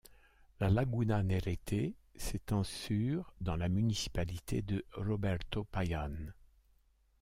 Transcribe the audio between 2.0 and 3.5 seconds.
s'étend sur